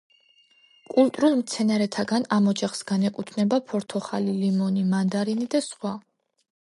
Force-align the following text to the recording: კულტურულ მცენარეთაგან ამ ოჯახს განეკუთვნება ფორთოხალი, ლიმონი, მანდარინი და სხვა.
კულტურულ 0.93 1.35
მცენარეთაგან 1.41 2.25
ამ 2.37 2.49
ოჯახს 2.53 2.81
განეკუთვნება 2.93 3.61
ფორთოხალი, 3.69 4.35
ლიმონი, 4.41 4.87
მანდარინი 4.95 5.51
და 5.57 5.63
სხვა. 5.69 5.97